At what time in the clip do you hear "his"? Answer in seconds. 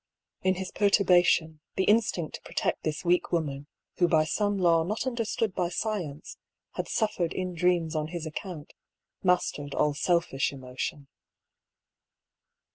0.55-0.71, 8.07-8.25